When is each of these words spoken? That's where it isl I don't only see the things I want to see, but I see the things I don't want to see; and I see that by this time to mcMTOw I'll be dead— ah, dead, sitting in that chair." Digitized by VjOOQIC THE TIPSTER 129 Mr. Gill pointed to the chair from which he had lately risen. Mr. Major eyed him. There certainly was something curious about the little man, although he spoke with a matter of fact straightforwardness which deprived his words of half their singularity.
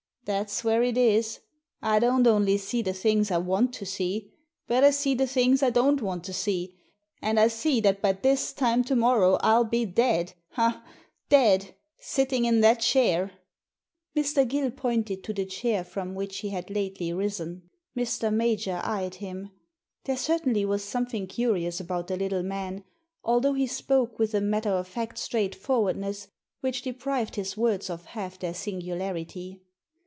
That's 0.23 0.63
where 0.63 0.83
it 0.83 0.95
isl 0.97 1.39
I 1.81 1.97
don't 1.97 2.27
only 2.27 2.55
see 2.57 2.83
the 2.83 2.93
things 2.93 3.31
I 3.31 3.39
want 3.39 3.73
to 3.73 3.87
see, 3.87 4.31
but 4.67 4.83
I 4.83 4.91
see 4.91 5.15
the 5.15 5.25
things 5.25 5.63
I 5.63 5.71
don't 5.71 5.99
want 6.01 6.23
to 6.25 6.31
see; 6.31 6.77
and 7.23 7.39
I 7.39 7.47
see 7.47 7.81
that 7.81 8.03
by 8.03 8.13
this 8.13 8.53
time 8.53 8.83
to 8.85 8.95
mcMTOw 8.95 9.39
I'll 9.41 9.63
be 9.65 9.83
dead— 9.85 10.33
ah, 10.57 10.85
dead, 11.29 11.73
sitting 11.97 12.45
in 12.45 12.61
that 12.61 12.81
chair." 12.81 13.25
Digitized 13.25 13.29
by 13.31 13.33
VjOOQIC 13.33 14.13
THE 14.13 14.21
TIPSTER 14.21 14.41
129 14.41 14.45
Mr. 14.45 14.47
Gill 14.49 14.71
pointed 14.71 15.23
to 15.23 15.33
the 15.33 15.45
chair 15.45 15.83
from 15.83 16.13
which 16.15 16.37
he 16.37 16.49
had 16.49 16.69
lately 16.69 17.11
risen. 17.11 17.69
Mr. 17.97 18.31
Major 18.31 18.79
eyed 18.83 19.15
him. 19.15 19.49
There 20.05 20.15
certainly 20.17 20.63
was 20.63 20.83
something 20.83 21.25
curious 21.25 21.79
about 21.79 22.07
the 22.07 22.15
little 22.15 22.43
man, 22.43 22.83
although 23.23 23.53
he 23.53 23.67
spoke 23.67 24.19
with 24.19 24.35
a 24.35 24.39
matter 24.39 24.69
of 24.69 24.87
fact 24.87 25.17
straightforwardness 25.17 26.27
which 26.61 26.83
deprived 26.83 27.35
his 27.37 27.57
words 27.57 27.89
of 27.89 28.05
half 28.05 28.37
their 28.37 28.53
singularity. 28.53 29.63